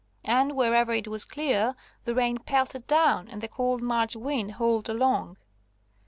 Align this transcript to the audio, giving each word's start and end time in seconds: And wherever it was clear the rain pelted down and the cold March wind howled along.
And 0.25 0.53
wherever 0.55 0.91
it 0.93 1.07
was 1.07 1.25
clear 1.25 1.75
the 2.05 2.15
rain 2.15 2.39
pelted 2.39 2.87
down 2.87 3.27
and 3.27 3.39
the 3.39 3.47
cold 3.47 3.83
March 3.83 4.15
wind 4.15 4.53
howled 4.53 4.89
along. 4.89 5.37